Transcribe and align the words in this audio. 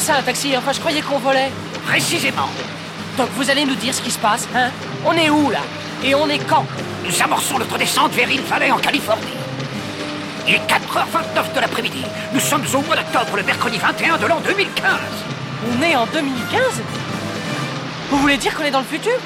Comment 0.00 0.14
ça, 0.14 0.20
un 0.20 0.22
taxi? 0.22 0.56
Enfin, 0.56 0.72
je 0.72 0.80
croyais 0.80 1.02
qu'on 1.02 1.18
volait. 1.18 1.50
Précisément. 1.84 2.48
Donc 3.18 3.28
vous 3.36 3.50
allez 3.50 3.66
nous 3.66 3.74
dire 3.74 3.92
ce 3.92 4.00
qui 4.00 4.10
se 4.10 4.18
passe, 4.18 4.48
hein? 4.56 4.70
On 5.04 5.12
est 5.12 5.28
où, 5.28 5.50
là? 5.50 5.58
Et 6.02 6.14
on 6.14 6.26
est 6.26 6.38
quand? 6.38 6.64
Nous 7.04 7.22
amorçons 7.22 7.58
notre 7.58 7.76
descente 7.76 8.12
vers 8.12 8.30
Hill 8.30 8.40
Valley 8.40 8.70
en 8.70 8.78
Californie. 8.78 9.36
Il 10.48 10.54
est 10.54 10.66
4h29 10.66 11.54
de 11.54 11.60
l'après-midi. 11.60 12.02
Nous 12.32 12.40
sommes 12.40 12.64
au 12.72 12.80
mois 12.80 12.96
d'octobre, 12.96 13.36
le 13.36 13.42
mercredi 13.42 13.76
21 13.76 14.16
de 14.16 14.26
l'an 14.26 14.40
2015. 14.42 14.90
On 15.70 15.82
est 15.82 15.94
en 15.94 16.06
2015 16.06 16.62
Vous 18.10 18.16
voulez 18.16 18.38
dire 18.38 18.56
qu'on 18.56 18.64
est 18.64 18.70
dans 18.70 18.78
le 18.78 18.86
futur? 18.86 19.18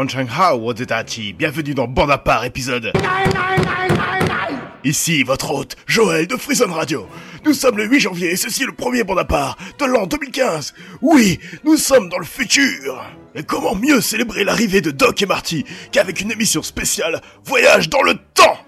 Hao 0.00 0.58
Wodetachi, 0.58 1.32
bienvenue 1.32 1.74
dans 1.74 1.88
Bande 1.88 2.12
à 2.12 2.46
épisode. 2.46 2.92
Ici 4.84 5.24
votre 5.24 5.50
hôte, 5.50 5.74
Joël 5.88 6.28
de 6.28 6.36
Frison 6.36 6.72
Radio. 6.72 7.08
Nous 7.44 7.52
sommes 7.52 7.78
le 7.78 7.86
8 7.86 7.98
janvier 7.98 8.30
et 8.30 8.36
ceci 8.36 8.62
est 8.62 8.66
le 8.66 8.72
premier 8.72 9.02
Bande 9.02 9.18
à 9.18 9.56
de 9.76 9.84
l'an 9.86 10.06
2015. 10.06 10.72
Oui, 11.02 11.40
nous 11.64 11.76
sommes 11.76 12.08
dans 12.10 12.18
le 12.18 12.24
futur. 12.24 13.04
Et 13.34 13.42
comment 13.42 13.74
mieux 13.74 14.00
célébrer 14.00 14.44
l'arrivée 14.44 14.80
de 14.80 14.92
Doc 14.92 15.20
et 15.20 15.26
Marty 15.26 15.64
qu'avec 15.90 16.20
une 16.20 16.30
émission 16.30 16.62
spéciale 16.62 17.20
Voyage 17.44 17.88
dans 17.88 18.02
le 18.02 18.14
temps? 18.34 18.67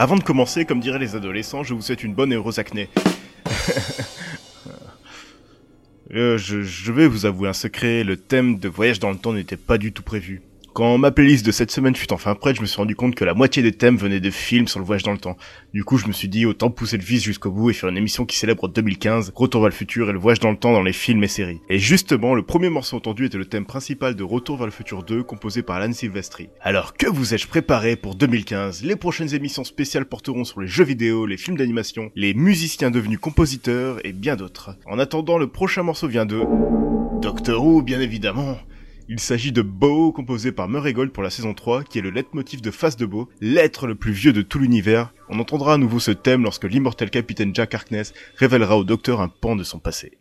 Avant 0.00 0.16
de 0.16 0.22
commencer, 0.22 0.64
comme 0.64 0.80
diraient 0.80 0.98
les 0.98 1.14
adolescents, 1.14 1.62
je 1.62 1.74
vous 1.74 1.82
souhaite 1.82 2.02
une 2.02 2.14
bonne 2.14 2.32
et 2.32 2.36
heureuse 2.36 2.58
acné. 2.58 2.88
Euh, 6.12 6.36
je, 6.38 6.62
je 6.62 6.90
vais 6.90 7.06
vous 7.06 7.24
avouer 7.24 7.48
un 7.48 7.52
secret, 7.52 8.02
le 8.02 8.16
thème 8.16 8.58
de 8.58 8.68
voyage 8.68 8.98
dans 8.98 9.10
le 9.10 9.16
temps 9.16 9.32
n'était 9.32 9.56
pas 9.56 9.78
du 9.78 9.92
tout 9.92 10.02
prévu. 10.02 10.42
Quand 10.80 10.96
ma 10.96 11.10
playlist 11.10 11.44
de 11.44 11.52
cette 11.52 11.70
semaine 11.70 11.94
fut 11.94 12.10
enfin 12.10 12.34
prête, 12.34 12.56
je 12.56 12.62
me 12.62 12.66
suis 12.66 12.78
rendu 12.78 12.96
compte 12.96 13.14
que 13.14 13.26
la 13.26 13.34
moitié 13.34 13.62
des 13.62 13.72
thèmes 13.72 13.98
venaient 13.98 14.18
de 14.18 14.30
films 14.30 14.66
sur 14.66 14.78
le 14.78 14.86
voyage 14.86 15.02
dans 15.02 15.12
le 15.12 15.18
temps. 15.18 15.36
Du 15.74 15.84
coup, 15.84 15.98
je 15.98 16.06
me 16.06 16.12
suis 16.12 16.26
dit 16.26 16.46
autant 16.46 16.70
pousser 16.70 16.96
le 16.96 17.02
vice 17.02 17.22
jusqu'au 17.22 17.50
bout 17.50 17.68
et 17.68 17.74
faire 17.74 17.90
une 17.90 17.98
émission 17.98 18.24
qui 18.24 18.38
célèbre 18.38 18.66
2015, 18.66 19.30
Retour 19.34 19.60
vers 19.60 19.68
le 19.68 19.74
futur 19.74 20.08
et 20.08 20.14
le 20.14 20.18
voyage 20.18 20.40
dans 20.40 20.50
le 20.50 20.56
temps 20.56 20.72
dans 20.72 20.82
les 20.82 20.94
films 20.94 21.22
et 21.22 21.28
séries. 21.28 21.60
Et 21.68 21.78
justement, 21.78 22.34
le 22.34 22.42
premier 22.42 22.70
morceau 22.70 22.96
entendu 22.96 23.26
était 23.26 23.36
le 23.36 23.44
thème 23.44 23.66
principal 23.66 24.16
de 24.16 24.22
Retour 24.24 24.56
vers 24.56 24.64
le 24.64 24.72
futur 24.72 25.02
2, 25.02 25.22
composé 25.22 25.60
par 25.60 25.76
Alan 25.76 25.92
Silvestri. 25.92 26.48
Alors, 26.62 26.94
que 26.94 27.06
vous 27.06 27.34
ai-je 27.34 27.46
préparé 27.46 27.96
pour 27.96 28.14
2015 28.14 28.82
Les 28.82 28.96
prochaines 28.96 29.34
émissions 29.34 29.64
spéciales 29.64 30.06
porteront 30.06 30.44
sur 30.44 30.62
les 30.62 30.66
jeux 30.66 30.84
vidéo, 30.84 31.26
les 31.26 31.36
films 31.36 31.58
d'animation, 31.58 32.10
les 32.16 32.32
musiciens 32.32 32.90
devenus 32.90 33.18
compositeurs 33.18 33.98
et 34.02 34.14
bien 34.14 34.34
d'autres. 34.34 34.78
En 34.86 34.98
attendant, 34.98 35.36
le 35.36 35.48
prochain 35.48 35.82
morceau 35.82 36.08
vient 36.08 36.24
de... 36.24 36.40
Doctor 37.20 37.62
Who, 37.62 37.82
bien 37.82 38.00
évidemment. 38.00 38.56
Il 39.12 39.18
s'agit 39.18 39.50
de 39.50 39.60
Bo, 39.60 40.12
composé 40.12 40.52
par 40.52 40.68
Murray 40.68 40.92
Gold 40.92 41.10
pour 41.10 41.24
la 41.24 41.30
saison 41.30 41.52
3, 41.52 41.82
qui 41.82 41.98
est 41.98 42.00
le 42.00 42.10
leitmotiv 42.10 42.60
de 42.60 42.70
Face 42.70 42.96
de 42.96 43.06
Bo, 43.06 43.28
l'être 43.40 43.88
le 43.88 43.96
plus 43.96 44.12
vieux 44.12 44.32
de 44.32 44.40
tout 44.40 44.60
l'univers. 44.60 45.12
On 45.28 45.40
entendra 45.40 45.74
à 45.74 45.78
nouveau 45.78 45.98
ce 45.98 46.12
thème 46.12 46.44
lorsque 46.44 46.62
l'immortel 46.62 47.10
capitaine 47.10 47.52
Jack 47.52 47.74
Harkness 47.74 48.14
révélera 48.36 48.78
au 48.78 48.84
docteur 48.84 49.20
un 49.20 49.26
pan 49.26 49.56
de 49.56 49.64
son 49.64 49.80
passé. 49.80 50.19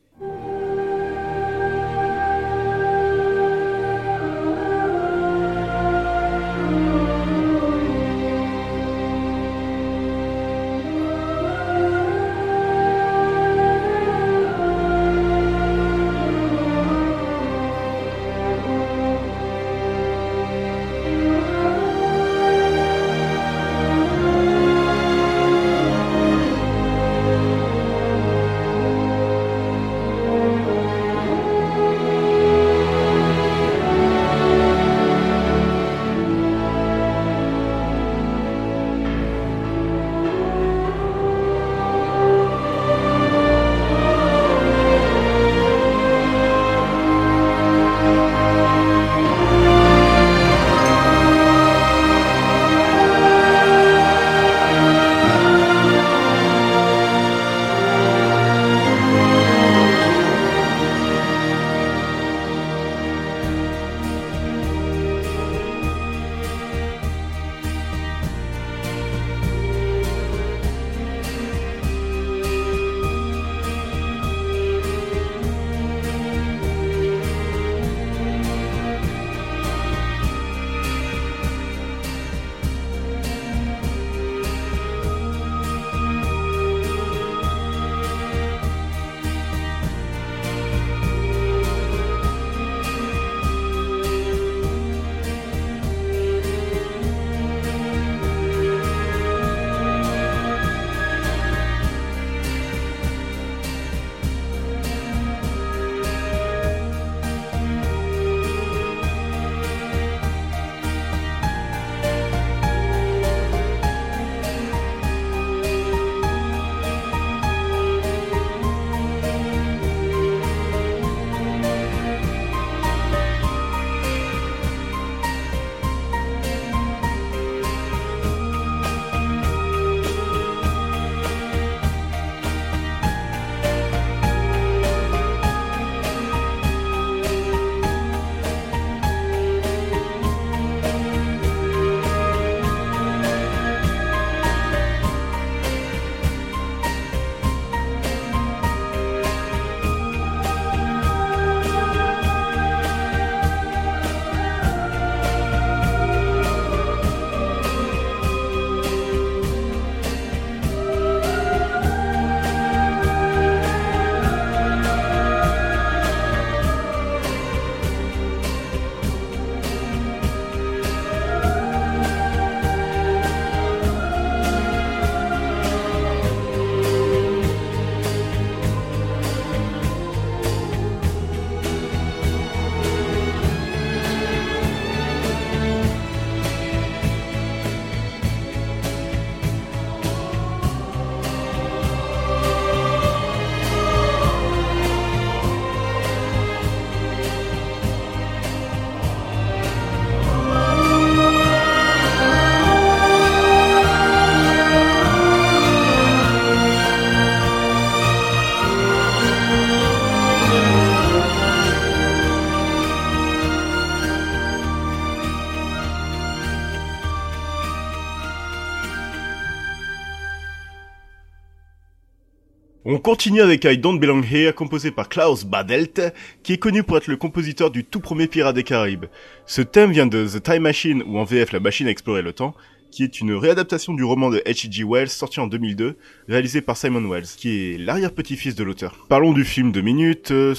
On 223.00 223.02
continue 223.02 223.40
avec 223.40 223.64
I 223.64 223.78
Don't 223.78 223.98
Belong 223.98 224.24
Here, 224.30 224.54
composé 224.54 224.92
par 224.92 225.08
Klaus 225.08 225.46
Badelt, 225.46 226.14
qui 226.44 226.52
est 226.52 226.58
connu 226.58 226.84
pour 226.84 226.98
être 226.98 227.08
le 227.08 227.16
compositeur 227.16 227.72
du 227.72 227.86
tout 227.86 228.02
premier 228.02 228.28
Pirates 228.28 228.56
des 228.56 228.64
Caraïbes. 228.64 229.06
Ce 229.46 229.62
thème 229.62 229.94
vient 229.94 230.06
de 230.06 230.28
The 230.28 230.44
Time 230.44 230.64
Machine, 230.64 231.02
ou 231.08 231.18
en 231.18 231.24
VF 231.24 231.54
La 231.54 231.62
Machine 231.62 231.88
à 231.88 231.92
explorer 231.92 232.22
le 232.22 232.34
temps, 232.34 232.54
qui 232.92 233.04
est 233.04 233.20
une 233.20 233.34
réadaptation 233.34 233.94
du 233.94 234.04
roman 234.04 234.30
de 234.30 234.40
H.G. 234.40 234.84
Wells 234.84 235.10
sorti 235.10 235.40
en 235.40 235.48
2002, 235.48 235.96
réalisé 236.28 236.62
par 236.62 236.78
Simon 236.78 237.08
Wells, 237.10 237.28
qui 237.38 237.50
est 237.50 237.78
l'arrière-petit-fils 237.78 238.56
de 238.56 238.64
l'auteur. 238.64 239.06
Parlons 239.10 239.34
du 239.34 239.44
film 239.44 239.72
deux 239.72 239.82
minutes, 239.82 240.32
euh, 240.32 240.54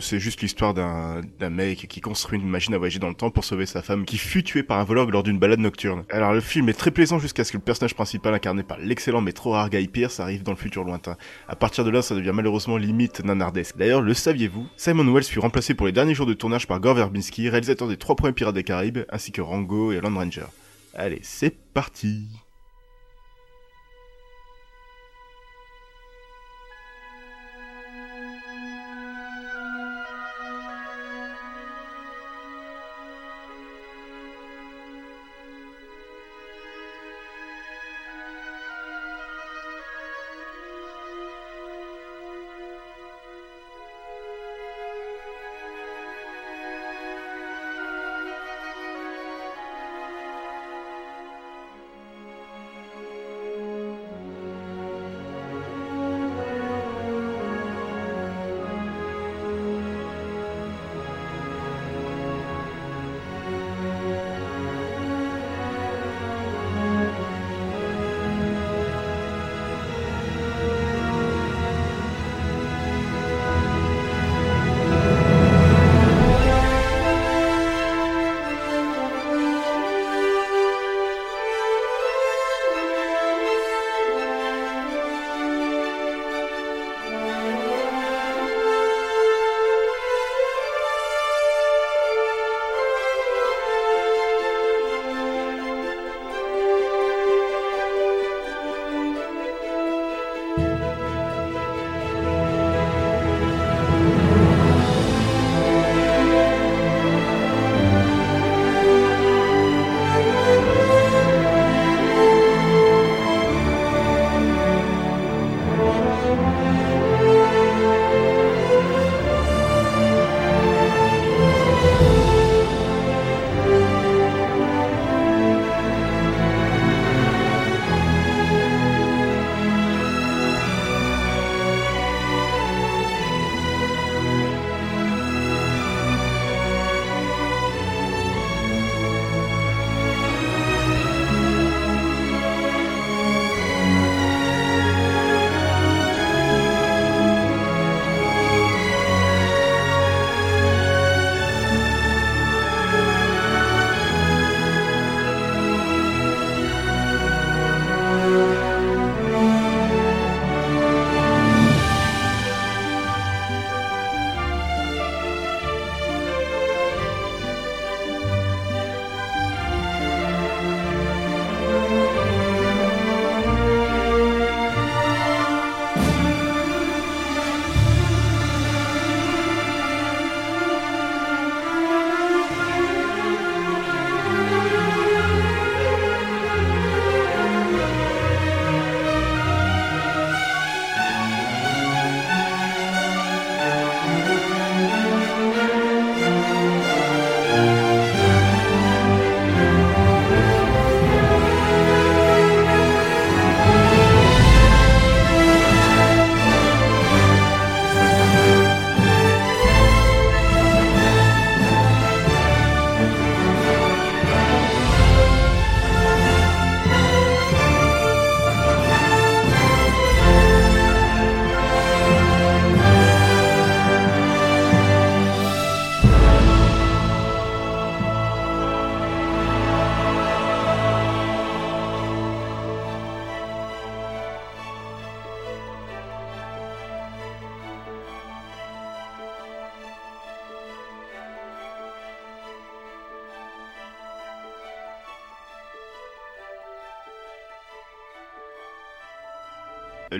c'est 0.00 0.18
juste 0.18 0.42
l'histoire 0.42 0.74
d'un 0.74 1.50
mec 1.50 1.86
qui 1.88 2.00
construit 2.00 2.38
une 2.38 2.48
machine 2.48 2.74
à 2.74 2.78
voyager 2.78 2.98
dans 2.98 3.08
le 3.08 3.14
temps 3.14 3.30
pour 3.30 3.44
sauver 3.44 3.66
sa 3.66 3.82
femme 3.82 4.04
qui 4.04 4.18
fut 4.18 4.42
tuée 4.42 4.62
par 4.62 4.78
un 4.78 4.84
voleur 4.84 5.10
lors 5.10 5.22
d'une 5.22 5.38
balade 5.38 5.60
nocturne. 5.60 6.04
Alors 6.10 6.32
le 6.32 6.40
film 6.40 6.68
est 6.68 6.74
très 6.74 6.90
plaisant 6.90 7.18
jusqu'à 7.18 7.44
ce 7.44 7.52
que 7.52 7.56
le 7.56 7.62
personnage 7.62 7.94
principal 7.94 8.34
incarné 8.34 8.62
par 8.62 8.78
l'excellent 8.78 9.20
mais 9.20 9.32
trop 9.32 9.50
rare 9.50 9.70
Guy 9.70 9.88
Pearce 9.88 10.20
arrive 10.20 10.42
dans 10.42 10.52
le 10.52 10.58
futur 10.58 10.84
lointain. 10.84 11.16
À 11.48 11.56
partir 11.56 11.84
de 11.84 11.90
là, 11.90 12.02
ça 12.02 12.14
devient 12.14 12.32
malheureusement 12.34 12.76
limite 12.76 13.24
nanardesque. 13.24 13.76
D'ailleurs, 13.76 14.02
le 14.02 14.14
saviez-vous? 14.14 14.66
Simon 14.76 15.12
Wells 15.12 15.24
fut 15.24 15.38
remplacé 15.38 15.74
pour 15.74 15.86
les 15.86 15.92
derniers 15.92 16.14
jours 16.14 16.26
de 16.26 16.34
tournage 16.34 16.66
par 16.66 16.80
Gore 16.80 16.94
Verbinski, 16.94 17.48
réalisateur 17.48 17.88
des 17.88 17.96
trois 17.96 18.16
premiers 18.16 18.32
Pirates 18.32 18.54
des 18.54 18.64
Caraïbes, 18.64 19.00
ainsi 19.10 19.32
que 19.32 19.40
Rango 19.40 19.92
et 19.92 20.00
Land 20.00 20.14
Ranger. 20.14 20.46
Allez, 20.98 21.20
c'est 21.22 21.50
parti 21.50 22.26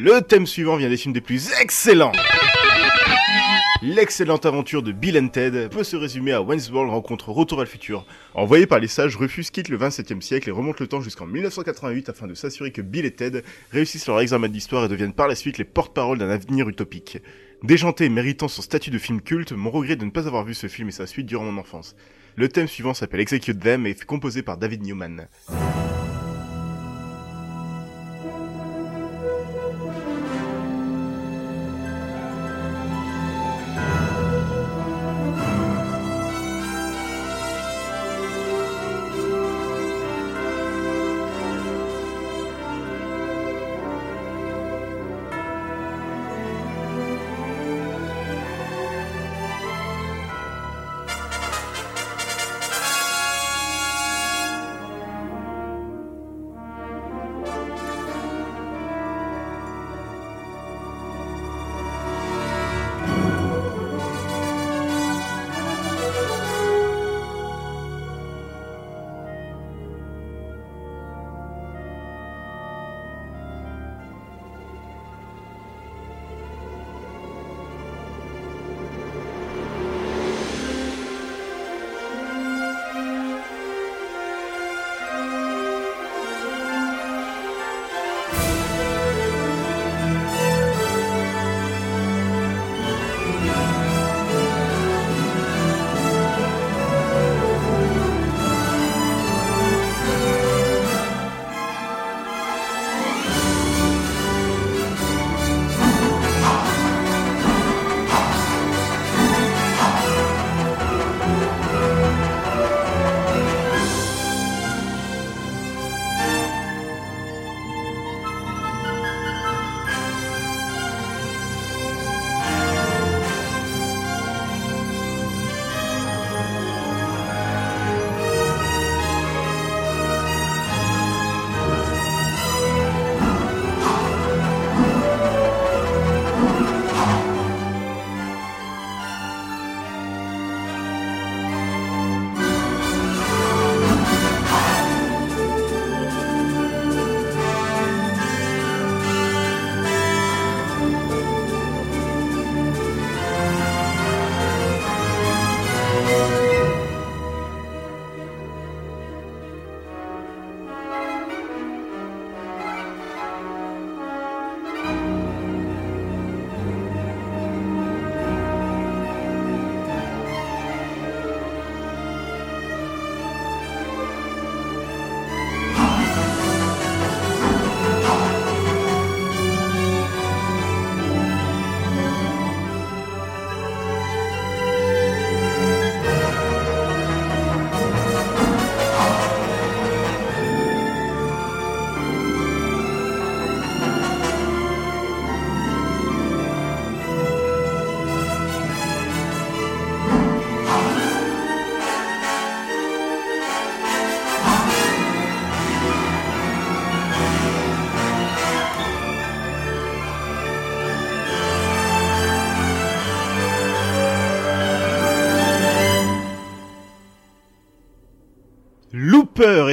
Le 0.06 0.20
thème 0.20 0.46
suivant 0.46 0.76
vient 0.76 0.88
des 0.88 0.96
films 0.96 1.14
des 1.14 1.20
plus 1.20 1.50
excellents. 1.60 2.12
L'excellente 3.82 4.46
aventure 4.46 4.84
de 4.84 4.92
Bill 4.92 5.18
and 5.18 5.30
Ted 5.30 5.68
peut 5.68 5.82
se 5.82 5.96
résumer 5.96 6.30
à 6.30 6.40
Wayne's 6.40 6.70
World 6.70 6.92
rencontre 6.92 7.30
Retour 7.30 7.58
à 7.58 7.64
le 7.64 7.68
futur. 7.68 8.06
Envoyé 8.32 8.68
par 8.68 8.78
les 8.78 8.86
sages, 8.86 9.16
Rufus 9.16 9.46
quitte 9.50 9.68
le 9.68 9.76
27e 9.76 10.20
siècle 10.20 10.48
et 10.48 10.52
remonte 10.52 10.78
le 10.78 10.86
temps 10.86 11.00
jusqu'en 11.00 11.26
1988 11.26 12.08
afin 12.08 12.28
de 12.28 12.34
s'assurer 12.34 12.70
que 12.70 12.82
Bill 12.82 13.04
et 13.04 13.10
Ted 13.10 13.42
réussissent 13.72 14.06
leur 14.06 14.20
examen 14.20 14.48
d'histoire 14.48 14.84
et 14.84 14.88
deviennent 14.88 15.12
par 15.12 15.26
la 15.26 15.34
suite 15.34 15.58
les 15.58 15.64
porte-parole 15.64 16.18
d'un 16.18 16.30
avenir 16.30 16.68
utopique. 16.68 17.18
Déjanté 17.64 18.04
et 18.04 18.08
méritant 18.08 18.46
son 18.46 18.62
statut 18.62 18.90
de 18.90 18.98
film 18.98 19.20
culte, 19.20 19.50
mon 19.50 19.72
regret 19.72 19.96
de 19.96 20.04
ne 20.04 20.10
pas 20.10 20.28
avoir 20.28 20.44
vu 20.44 20.54
ce 20.54 20.68
film 20.68 20.88
et 20.88 20.92
sa 20.92 21.08
suite 21.08 21.26
durant 21.26 21.46
mon 21.46 21.58
enfance. 21.58 21.96
Le 22.36 22.48
thème 22.48 22.68
suivant 22.68 22.94
s'appelle 22.94 23.18
Execute 23.18 23.58
Them 23.58 23.88
et 23.88 23.90
est 23.90 24.04
composé 24.04 24.42
par 24.42 24.56
David 24.56 24.84
Newman. 24.84 25.26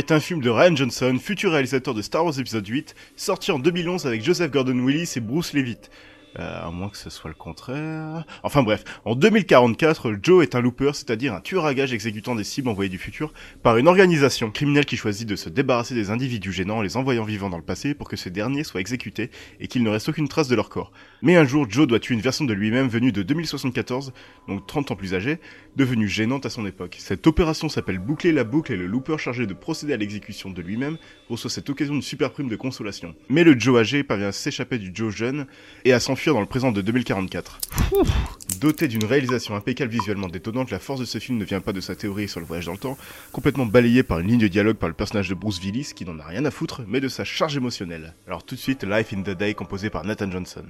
Est 0.03 0.11
un 0.11 0.19
film 0.19 0.41
de 0.41 0.49
Ryan 0.49 0.75
Johnson, 0.75 1.17
futur 1.17 1.53
réalisateur 1.53 1.93
de 1.93 2.01
Star 2.01 2.25
Wars 2.25 2.37
épisode 2.37 2.67
8, 2.67 2.93
sorti 3.15 3.51
en 3.51 3.59
2011 3.59 4.05
avec 4.05 4.21
Joseph 4.21 4.51
Gordon-Willis 4.51 5.13
et 5.15 5.21
Bruce 5.21 5.53
Levitt. 5.53 5.89
Euh, 6.39 6.67
à 6.67 6.71
moins 6.71 6.89
que 6.89 6.97
ce 6.97 7.11
soit 7.11 7.29
le 7.29 7.35
contraire. 7.35 8.25
Enfin 8.41 8.63
bref, 8.63 8.83
en 9.05 9.13
2044, 9.15 10.15
Joe 10.21 10.43
est 10.43 10.55
un 10.55 10.61
looper, 10.61 10.91
c'est-à-dire 10.93 11.33
un 11.33 11.41
tueur 11.41 11.65
à 11.65 11.75
gages 11.75 11.93
exécutant 11.93 12.33
des 12.33 12.43
cibles 12.43 12.69
envoyées 12.69 12.89
du 12.89 12.97
futur 12.97 13.31
par 13.61 13.77
une 13.77 13.87
organisation 13.87 14.49
criminelle 14.49 14.85
qui 14.85 14.97
choisit 14.97 15.29
de 15.29 15.35
se 15.35 15.47
débarrasser 15.47 15.93
des 15.93 16.09
individus 16.09 16.51
gênants 16.51 16.79
en 16.79 16.81
les 16.81 16.97
envoyant 16.97 17.23
vivants 17.23 17.51
dans 17.51 17.57
le 17.57 17.63
passé 17.63 17.93
pour 17.93 18.09
que 18.09 18.15
ces 18.15 18.31
derniers 18.31 18.63
soient 18.63 18.81
exécutés 18.81 19.29
et 19.59 19.67
qu'il 19.67 19.83
ne 19.83 19.89
reste 19.89 20.09
aucune 20.09 20.27
trace 20.27 20.47
de 20.47 20.55
leur 20.55 20.69
corps. 20.69 20.91
Mais 21.21 21.37
un 21.37 21.45
jour, 21.45 21.67
Joe 21.69 21.85
doit 21.85 21.99
tuer 21.99 22.15
une 22.15 22.21
version 22.21 22.45
de 22.45 22.53
lui-même 22.53 22.87
venue 22.87 23.11
de 23.11 23.21
2074, 23.21 24.11
donc 24.47 24.65
30 24.65 24.89
ans 24.89 24.95
plus 24.95 25.13
âgée, 25.13 25.39
devenue 25.75 26.07
gênante 26.07 26.45
à 26.45 26.49
son 26.49 26.65
époque. 26.65 26.97
Cette 26.99 27.25
opération 27.27 27.69
s'appelle 27.69 27.99
boucler 27.99 28.31
la 28.31 28.43
boucle 28.43 28.73
et 28.73 28.77
le 28.77 28.85
looper 28.85 29.17
chargé 29.17 29.47
de 29.47 29.53
procéder 29.53 29.93
à 29.93 29.97
l'exécution 29.97 30.49
de 30.49 30.61
lui-même 30.61 30.97
reçoit 31.29 31.49
cette 31.49 31.69
occasion 31.69 31.95
de 31.95 32.01
super 32.01 32.31
prime 32.31 32.49
de 32.49 32.55
consolation. 32.55 33.15
Mais 33.29 33.43
le 33.43 33.59
Joe 33.59 33.79
âgé 33.79 34.03
parvient 34.03 34.27
à 34.27 34.31
s'échapper 34.31 34.77
du 34.77 34.91
Joe 34.93 35.13
jeune 35.13 35.45
et 35.85 35.93
à 35.93 35.99
s'enfuir 35.99 36.33
dans 36.33 36.41
le 36.41 36.45
présent 36.45 36.71
de 36.71 36.81
2044. 36.81 37.59
Doté 38.59 38.87
d'une 38.87 39.05
réalisation 39.05 39.55
impeccable 39.55 39.91
visuellement 39.91 40.27
détonnante, 40.27 40.71
la 40.71 40.79
force 40.79 40.99
de 40.99 41.05
ce 41.05 41.17
film 41.17 41.37
ne 41.37 41.45
vient 41.45 41.61
pas 41.61 41.73
de 41.73 41.81
sa 41.81 41.95
théorie 41.95 42.27
sur 42.27 42.39
le 42.39 42.45
voyage 42.45 42.65
dans 42.65 42.71
le 42.71 42.77
temps, 42.77 42.97
complètement 43.31 43.65
balayée 43.65 44.03
par 44.03 44.19
une 44.19 44.27
ligne 44.27 44.39
de 44.39 44.47
dialogue 44.47 44.77
par 44.77 44.89
le 44.89 44.95
personnage 44.95 45.29
de 45.29 45.35
Bruce 45.35 45.59
Willis 45.59 45.91
qui 45.95 46.05
n'en 46.05 46.19
a 46.19 46.25
rien 46.25 46.45
à 46.45 46.51
foutre, 46.51 46.81
mais 46.87 47.01
de 47.01 47.07
sa 47.07 47.23
charge 47.23 47.57
émotionnelle. 47.57 48.13
Alors 48.27 48.45
tout 48.45 48.55
de 48.55 48.59
suite, 48.59 48.83
Life 48.83 49.13
in 49.13 49.21
the 49.21 49.31
Day 49.31 49.53
composé 49.53 49.89
par 49.89 50.05
Nathan 50.05 50.31
Johnson. 50.31 50.65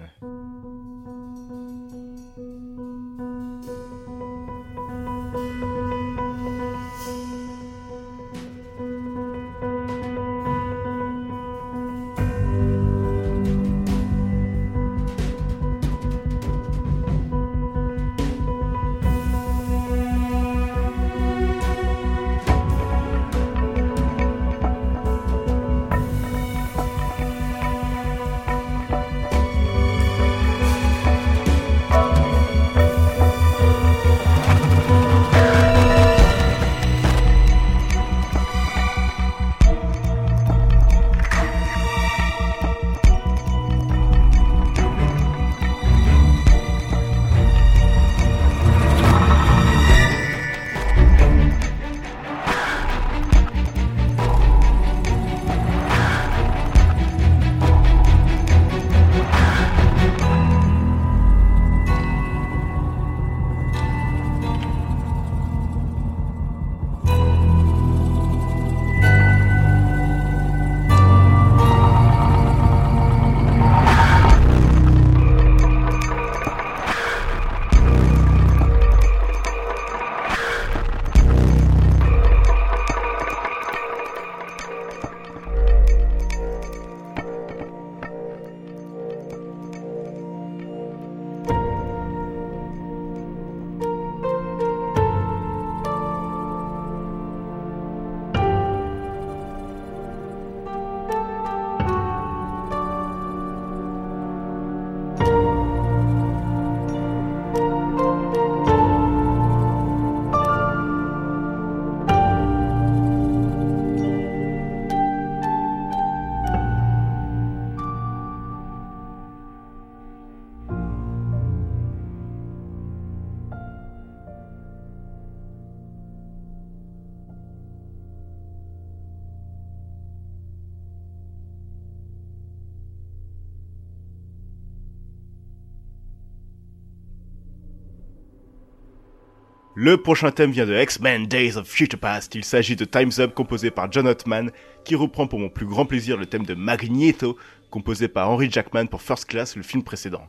Le 139.85 139.97
prochain 139.97 140.31
thème 140.31 140.51
vient 140.51 140.65
de 140.65 140.81
X-Men 140.81 141.25
Days 141.25 141.57
of 141.57 141.67
Future 141.67 141.99
Past. 141.99 142.35
Il 142.35 142.45
s'agit 142.45 142.77
de 142.77 142.85
Time's 142.85 143.19
Up 143.19 143.33
composé 143.33 143.69
par 143.69 143.91
John 143.91 144.07
Ottman, 144.07 144.49
qui 144.85 144.95
reprend 144.95 145.27
pour 145.27 145.39
mon 145.39 145.49
plus 145.49 145.65
grand 145.65 145.85
plaisir 145.85 146.15
le 146.15 146.25
thème 146.25 146.45
de 146.45 146.53
Magneto, 146.53 147.37
composé 147.69 148.07
par 148.07 148.29
Henry 148.29 148.49
Jackman 148.49 148.87
pour 148.87 149.01
First 149.01 149.25
Class, 149.25 149.57
le 149.57 149.61
film 149.61 149.83
précédent. 149.83 150.25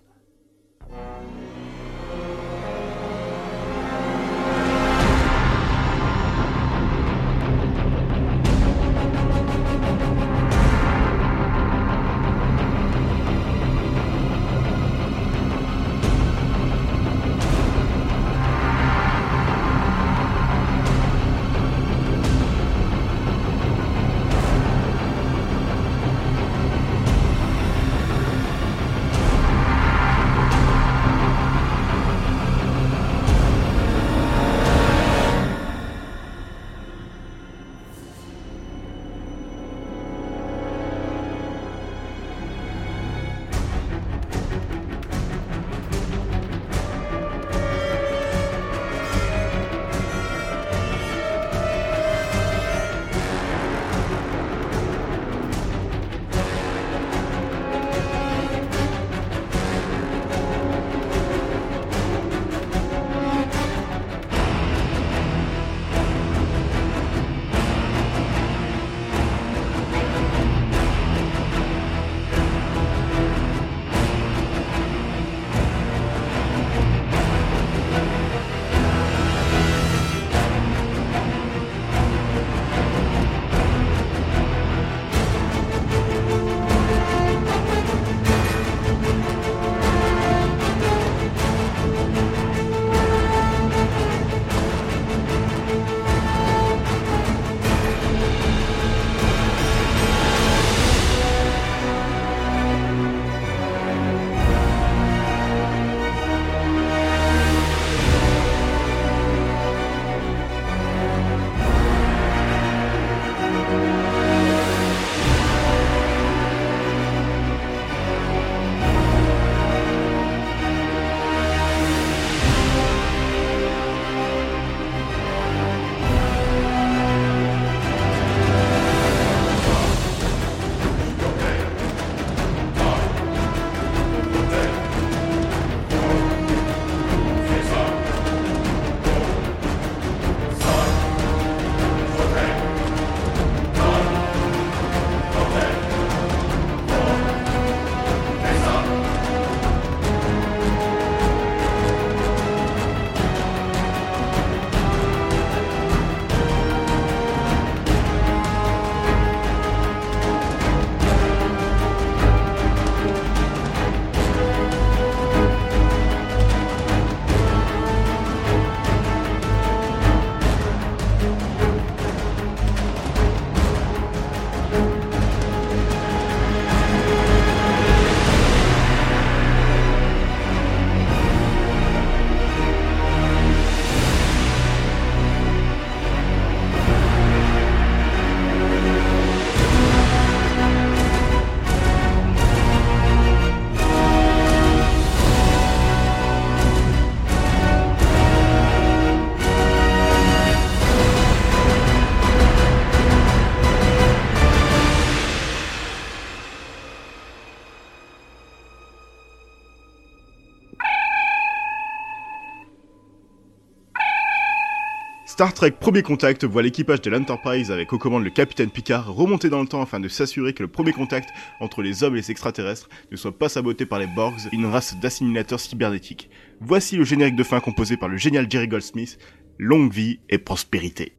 Star 215.34 215.52
Trek 215.52 215.72
Premier 215.80 216.02
Contact 216.02 216.44
voit 216.44 216.62
l'équipage 216.62 217.00
de 217.00 217.10
l'Enterprise 217.10 217.72
avec 217.72 217.92
aux 217.92 217.98
commandes 217.98 218.22
le 218.22 218.30
capitaine 218.30 218.70
Picard 218.70 219.12
remonter 219.12 219.48
dans 219.48 219.60
le 219.60 219.66
temps 219.66 219.82
afin 219.82 219.98
de 219.98 220.06
s'assurer 220.06 220.52
que 220.52 220.62
le 220.62 220.68
premier 220.68 220.92
contact 220.92 221.30
entre 221.58 221.82
les 221.82 222.04
hommes 222.04 222.14
et 222.14 222.20
les 222.20 222.30
extraterrestres 222.30 222.88
ne 223.10 223.16
soit 223.16 223.36
pas 223.36 223.48
saboté 223.48 223.84
par 223.84 223.98
les 223.98 224.06
Borgs, 224.06 224.48
une 224.52 224.66
race 224.66 224.94
d'assimilateurs 225.00 225.58
cybernétiques. 225.58 226.30
Voici 226.60 226.96
le 226.96 227.02
générique 227.02 227.34
de 227.34 227.42
fin 227.42 227.58
composé 227.58 227.96
par 227.96 228.08
le 228.08 228.16
génial 228.16 228.48
Jerry 228.48 228.68
Goldsmith, 228.68 229.18
longue 229.58 229.92
vie 229.92 230.20
et 230.28 230.38
prospérité. 230.38 231.16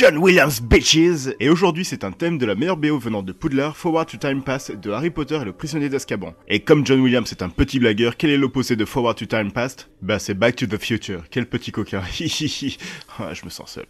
John 0.00 0.16
Williams 0.16 0.62
bitches. 0.62 1.28
Et 1.40 1.50
aujourd'hui 1.50 1.84
c'est 1.84 2.04
un 2.04 2.10
thème 2.10 2.38
de 2.38 2.46
la 2.46 2.54
meilleure 2.54 2.78
BO 2.78 2.98
venant 2.98 3.22
de 3.22 3.32
Poudlard, 3.32 3.76
Forward 3.76 4.08
to 4.08 4.16
Time 4.16 4.42
Past 4.42 4.72
de 4.72 4.90
Harry 4.90 5.10
Potter 5.10 5.38
et 5.42 5.44
le 5.44 5.52
prisonnier 5.52 5.90
d'Azkaban. 5.90 6.32
Et 6.48 6.60
comme 6.60 6.86
John 6.86 7.00
Williams 7.00 7.30
est 7.30 7.42
un 7.42 7.50
petit 7.50 7.78
blagueur, 7.78 8.16
quel 8.16 8.30
est 8.30 8.38
l'opposé 8.38 8.76
de 8.76 8.86
Forward 8.86 9.14
to 9.18 9.26
Time 9.26 9.52
Past 9.52 9.90
Bah 10.00 10.18
c'est 10.18 10.32
Back 10.32 10.56
to 10.56 10.64
the 10.64 10.78
Future, 10.78 11.24
quel 11.30 11.44
petit 11.44 11.70
coquin, 11.70 12.00
ah, 13.18 13.34
je 13.34 13.44
me 13.44 13.50
sens 13.50 13.72
seul. 13.72 13.84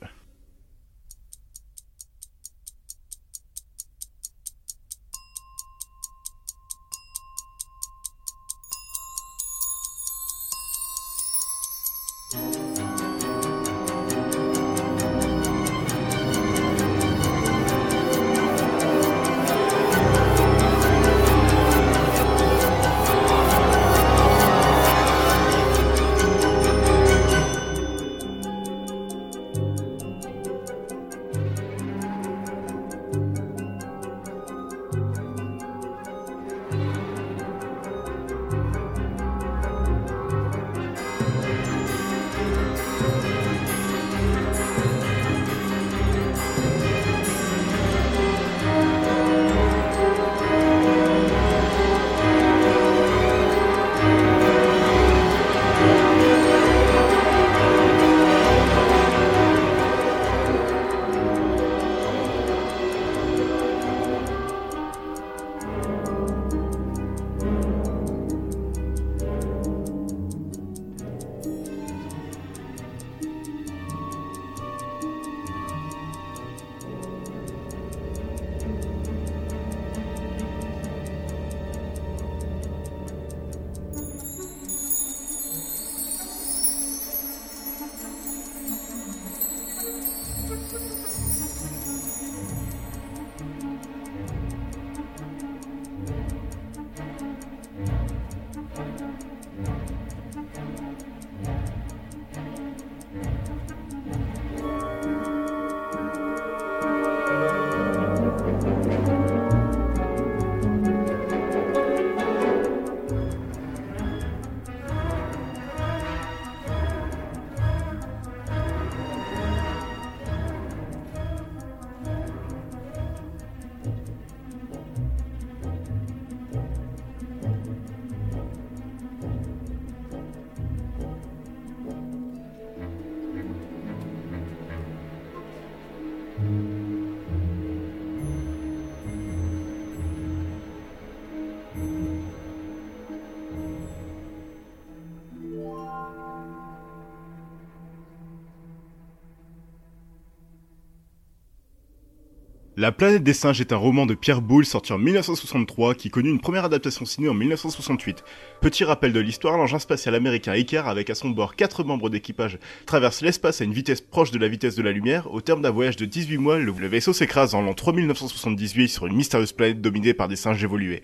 La 152.80 152.92
planète 152.92 153.22
des 153.22 153.34
singes 153.34 153.60
est 153.60 153.74
un 153.74 153.76
roman 153.76 154.06
de 154.06 154.14
Pierre 154.14 154.40
Boulle 154.40 154.64
sorti 154.64 154.94
en 154.94 154.98
1963 154.98 155.94
qui 155.94 156.08
connut 156.08 156.30
une 156.30 156.40
première 156.40 156.64
adaptation 156.64 157.04
ciné 157.04 157.28
en 157.28 157.34
1968. 157.34 158.24
Petit 158.62 158.84
rappel 158.84 159.12
de 159.12 159.20
l'histoire, 159.20 159.58
l'engin 159.58 159.78
spatial 159.78 160.14
américain 160.14 160.54
Icar 160.54 160.88
avec 160.88 161.10
à 161.10 161.14
son 161.14 161.28
bord 161.28 161.56
4 161.56 161.84
membres 161.84 162.08
d'équipage 162.08 162.58
traverse 162.86 163.20
l'espace 163.20 163.60
à 163.60 163.64
une 163.64 163.74
vitesse 163.74 164.00
proche 164.00 164.30
de 164.30 164.38
la 164.38 164.48
vitesse 164.48 164.76
de 164.76 164.82
la 164.82 164.92
lumière. 164.92 165.30
Au 165.30 165.42
terme 165.42 165.60
d'un 165.60 165.70
voyage 165.70 165.96
de 165.96 166.06
18 166.06 166.38
mois, 166.38 166.58
le 166.58 166.72
vaisseau 166.72 167.12
s'écrase 167.12 167.54
en 167.54 167.60
l'an 167.60 167.74
3978 167.74 168.88
sur 168.88 169.06
une 169.06 169.14
mystérieuse 169.14 169.52
planète 169.52 169.82
dominée 169.82 170.14
par 170.14 170.28
des 170.28 170.36
singes 170.36 170.64
évolués. 170.64 171.02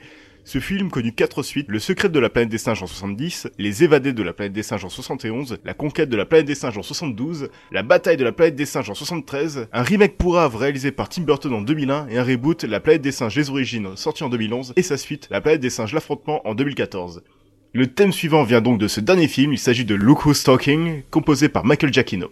Ce 0.48 0.61
film 0.61 0.90
connut 0.90 1.11
quatre 1.11 1.42
suites, 1.42 1.66
Le 1.68 1.80
secret 1.80 2.09
de 2.09 2.20
la 2.20 2.30
planète 2.30 2.50
des 2.50 2.59
singes 2.59 2.80
en 2.80 2.87
70, 2.87 3.48
Les 3.59 3.82
évadés 3.82 4.12
de 4.12 4.22
la 4.22 4.32
planète 4.32 4.52
des 4.52 4.62
singes 4.62 4.85
en 4.85 4.88
71, 4.88 5.59
La 5.64 5.74
conquête 5.74 6.09
de 6.09 6.16
la 6.16 6.24
planète 6.24 6.46
des 6.46 6.54
singes 6.54 6.78
en 6.78 6.85
72, 6.85 7.48
La 7.72 7.82
bataille 7.82 8.16
de 8.16 8.22
la 8.22 8.30
planète 8.30 8.54
des 8.54 8.64
singes 8.64 8.88
en 8.88 8.94
73, 8.94 9.66
un 9.72 9.82
remake 9.82 10.16
pourrave 10.16 10.54
réalisé 10.54 10.92
par 10.92 11.09
Tim 11.09 11.22
Burton 11.22 11.52
en 11.52 11.62
2001 11.62 12.06
et 12.11 12.18
un 12.18 12.22
reboot 12.22 12.62
La 12.62 12.78
planète 12.78 13.02
des 13.02 13.11
singes 13.11 13.35
les 13.35 13.50
origines 13.50 13.96
sorti 13.96 14.22
en 14.22 14.28
2011 14.28 14.74
et 14.76 14.82
sa 14.82 14.96
suite 14.96 15.26
La 15.32 15.40
planète 15.40 15.61
des 15.61 15.68
singes 15.68 15.92
l'affrontement 15.92 16.46
en 16.46 16.54
2014. 16.54 17.24
Le 17.72 17.88
thème 17.88 18.12
suivant 18.12 18.44
vient 18.44 18.61
donc 18.61 18.78
de 18.78 18.87
ce 18.87 19.00
dernier 19.00 19.26
film, 19.26 19.52
il 19.52 19.59
s'agit 19.59 19.85
de 19.85 19.96
Look 19.96 20.26
Who's 20.26 20.44
Talking, 20.44 21.02
composé 21.11 21.48
par 21.48 21.64
Michael 21.64 21.92
Giacchino. 21.92 22.30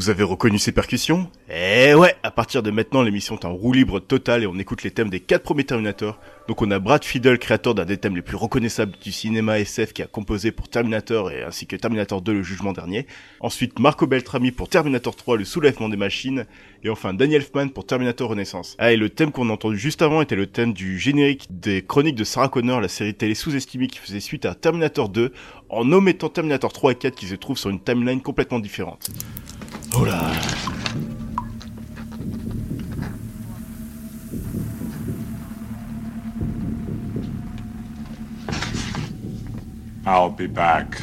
Vous 0.00 0.08
avez 0.08 0.22
reconnu 0.22 0.58
ces 0.58 0.72
percussions? 0.72 1.28
Eh 1.50 1.92
ouais, 1.92 2.14
à 2.22 2.30
partir 2.30 2.62
de 2.62 2.70
maintenant, 2.70 3.02
l'émission 3.02 3.36
est 3.38 3.44
en 3.44 3.52
roue 3.52 3.74
libre 3.74 4.00
totale 4.00 4.42
et 4.42 4.46
on 4.46 4.58
écoute 4.58 4.82
les 4.82 4.90
thèmes 4.90 5.10
des 5.10 5.20
quatre 5.20 5.42
premiers 5.42 5.64
Terminators. 5.64 6.18
Donc 6.48 6.62
on 6.62 6.70
a 6.70 6.78
Brad 6.78 7.04
Fiedel, 7.04 7.38
créateur 7.38 7.74
d'un 7.74 7.84
des 7.84 7.98
thèmes 7.98 8.16
les 8.16 8.22
plus 8.22 8.36
reconnaissables 8.36 8.94
du 9.02 9.12
cinéma 9.12 9.58
SF 9.58 9.92
qui 9.92 10.00
a 10.00 10.06
composé 10.06 10.52
pour 10.52 10.70
Terminator 10.70 11.30
et 11.30 11.42
ainsi 11.42 11.66
que 11.66 11.76
Terminator 11.76 12.22
2 12.22 12.32
le 12.32 12.42
jugement 12.42 12.72
dernier. 12.72 13.06
Ensuite 13.40 13.78
Marco 13.78 14.06
Beltrami 14.06 14.52
pour 14.52 14.70
Terminator 14.70 15.14
3 15.14 15.36
le 15.36 15.44
soulèvement 15.44 15.90
des 15.90 15.98
machines. 15.98 16.46
Et 16.82 16.88
enfin 16.88 17.12
Daniel 17.12 17.42
Elfman 17.42 17.68
pour 17.68 17.84
Terminator 17.84 18.30
Renaissance. 18.30 18.76
Ah 18.78 18.92
et 18.92 18.96
le 18.96 19.10
thème 19.10 19.32
qu'on 19.32 19.50
a 19.50 19.52
entendu 19.52 19.76
juste 19.76 20.00
avant 20.00 20.22
était 20.22 20.34
le 20.34 20.46
thème 20.46 20.72
du 20.72 20.98
générique 20.98 21.46
des 21.50 21.82
chroniques 21.82 22.16
de 22.16 22.24
Sarah 22.24 22.48
Connor, 22.48 22.80
la 22.80 22.88
série 22.88 23.12
télé 23.12 23.34
sous-estimée 23.34 23.88
qui 23.88 23.98
faisait 23.98 24.20
suite 24.20 24.46
à 24.46 24.54
Terminator 24.54 25.10
2, 25.10 25.30
en 25.68 25.92
omettant 25.92 26.30
Terminator 26.30 26.72
3 26.72 26.92
et 26.92 26.94
4 26.94 27.14
qui 27.14 27.26
se 27.26 27.34
trouvent 27.34 27.58
sur 27.58 27.68
une 27.68 27.80
timeline 27.80 28.22
complètement 28.22 28.60
différente. 28.60 29.10
Oh 29.92 30.04
on. 30.04 30.36
I'll 40.06 40.30
be 40.30 40.46
back. 40.46 41.02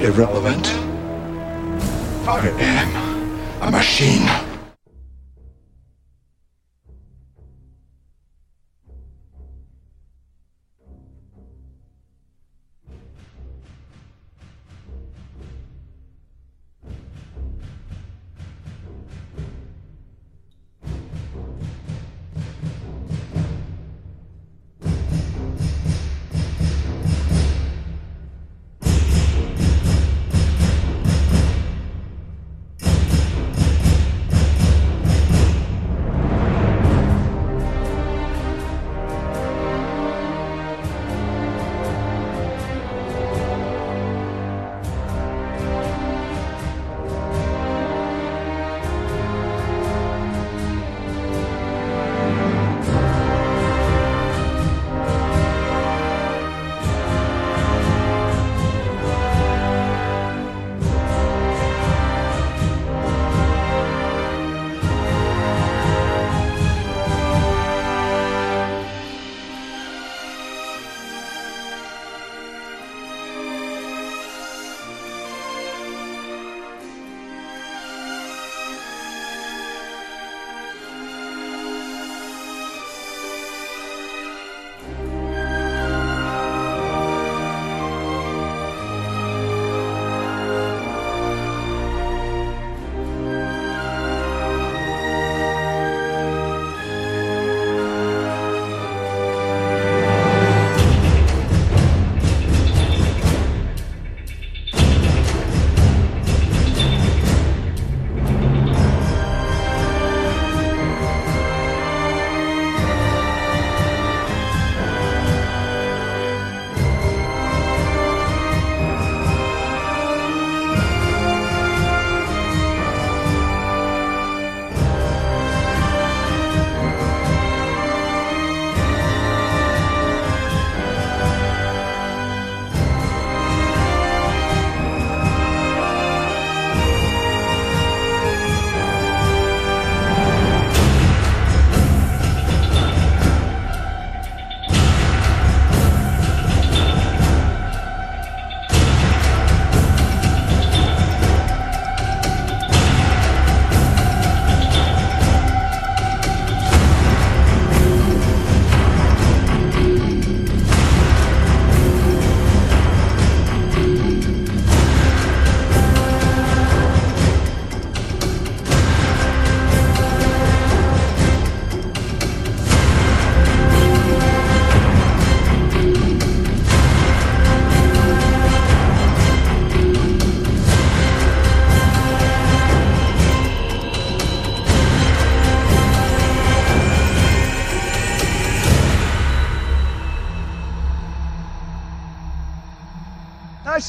Irrelevant. 0.00 0.69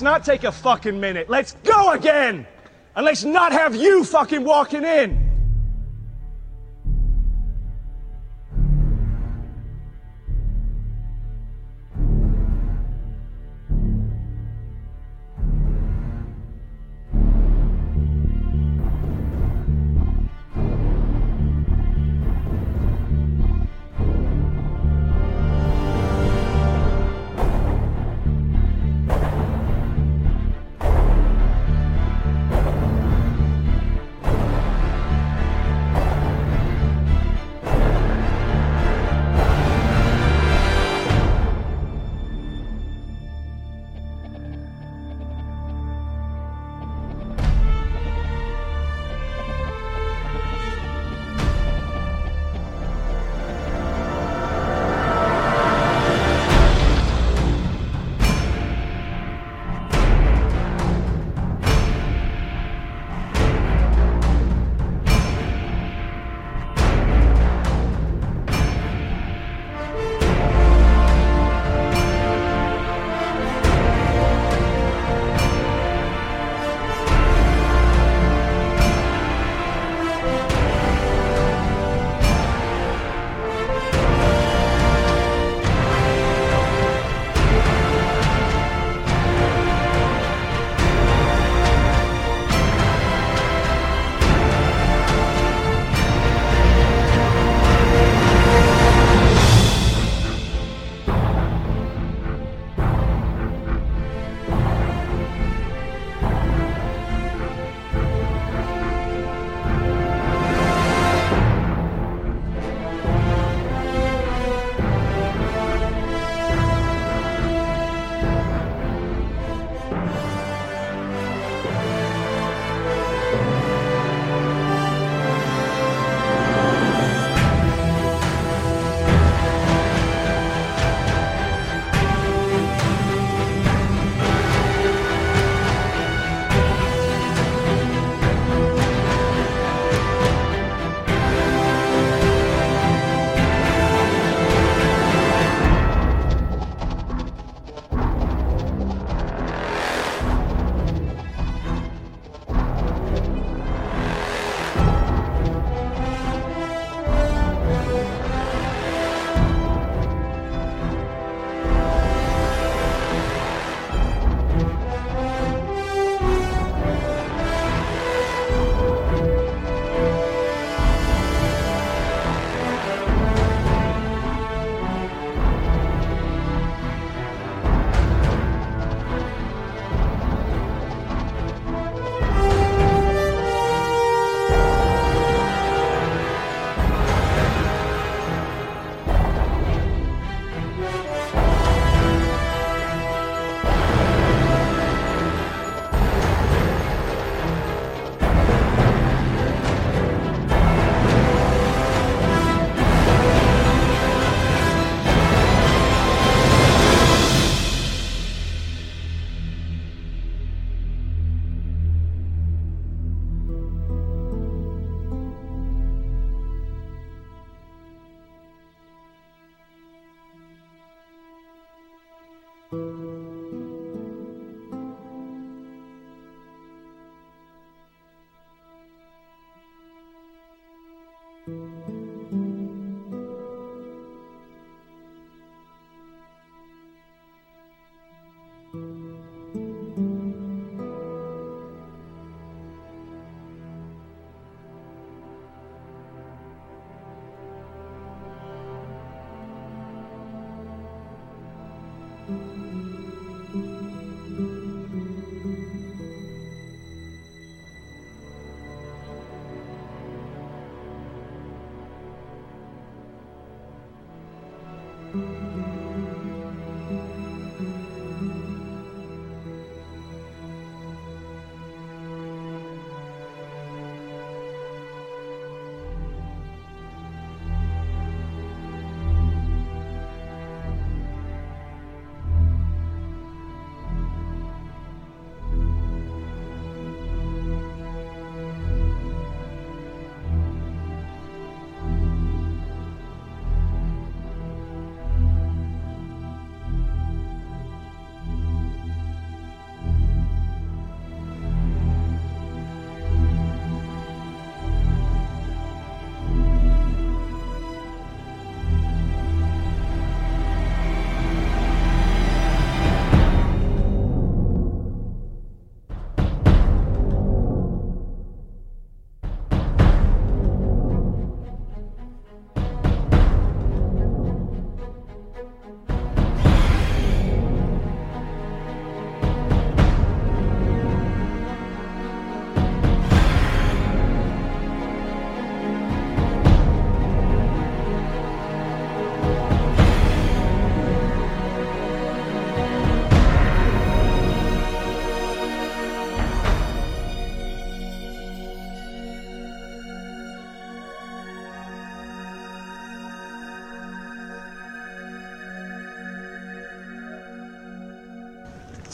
Let's 0.02 0.26
not 0.26 0.26
take 0.26 0.46
a 0.46 0.52
fucking 0.52 1.00
minute. 1.00 1.30
Let's 1.30 1.54
go 1.64 1.92
again! 1.92 2.48
And 2.96 3.06
let's 3.06 3.24
not 3.24 3.52
have 3.52 3.76
you 3.76 4.04
fucking 4.04 4.44
walking 4.44 4.84
in! 4.84 5.21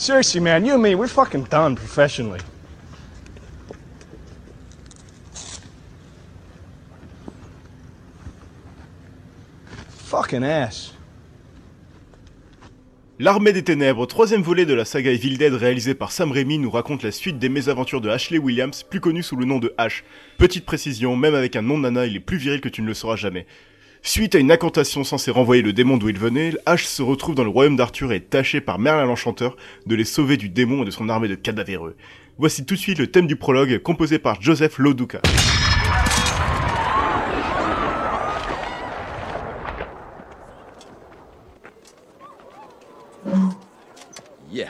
Seriously, 0.07 0.39
man, 0.39 0.65
you 0.65 0.73
and 0.73 0.81
me, 0.81 0.95
we're 0.95 1.09
fucking 1.09 1.47
done 1.49 1.75
professionally. 1.75 2.39
Fucking 10.05 10.45
ass. 10.45 10.93
L'Armée 13.19 13.51
des 13.51 13.63
Ténèbres, 13.63 14.07
troisième 14.07 14.41
volet 14.41 14.65
de 14.65 14.73
la 14.73 14.85
saga 14.85 15.11
Evil 15.11 15.37
Dead 15.37 15.53
réalisé 15.53 15.93
par 15.93 16.13
Sam 16.13 16.31
Raimi, 16.31 16.57
nous 16.57 16.71
raconte 16.71 17.03
la 17.03 17.11
suite 17.11 17.37
des 17.37 17.49
mésaventures 17.49 17.99
de 17.99 18.07
Ashley 18.07 18.37
Williams, 18.37 18.83
plus 18.83 19.01
connu 19.01 19.21
sous 19.21 19.35
le 19.35 19.43
nom 19.43 19.59
de 19.59 19.73
Ash. 19.77 20.05
Petite 20.37 20.65
précision, 20.65 21.17
même 21.17 21.35
avec 21.35 21.57
un 21.57 21.61
nom 21.61 21.77
de 21.77 21.83
nana, 21.83 22.05
il 22.05 22.15
est 22.15 22.21
plus 22.21 22.37
viril 22.37 22.61
que 22.61 22.69
tu 22.69 22.81
ne 22.81 22.87
le 22.87 22.93
sauras 22.93 23.17
jamais. 23.17 23.45
Suite 24.01 24.35
à 24.35 24.39
une 24.39 24.51
incantation 24.51 25.03
censée 25.03 25.31
renvoyer 25.31 25.61
le 25.61 25.73
démon 25.73 25.97
d'où 25.97 26.09
il 26.09 26.17
venait, 26.17 26.53
Ash 26.65 26.85
se 26.85 27.01
retrouve 27.01 27.35
dans 27.35 27.43
le 27.43 27.49
royaume 27.49 27.75
d'Arthur 27.75 28.11
et 28.11 28.17
est 28.17 28.29
tâché 28.29 28.61
par 28.61 28.79
Merlin 28.79 29.05
l'Enchanteur 29.05 29.57
de 29.85 29.95
les 29.95 30.05
sauver 30.05 30.37
du 30.37 30.49
démon 30.49 30.83
et 30.83 30.85
de 30.85 30.91
son 30.91 31.09
armée 31.09 31.27
de 31.27 31.35
cadavéreux. 31.35 31.95
Voici 32.37 32.65
tout 32.65 32.75
de 32.75 32.79
suite 32.79 32.99
le 32.99 33.07
thème 33.07 33.27
du 33.27 33.35
prologue, 33.35 33.79
composé 33.79 34.19
par 34.19 34.41
Joseph 34.41 34.77
Loduca. 34.77 35.21
Yeah. 44.51 44.69